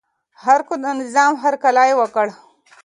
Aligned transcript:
خلکو 0.43 0.73
د 0.83 0.85
نظام 1.01 1.33
هرکلی 1.43 1.91
وکړ. 1.99 2.27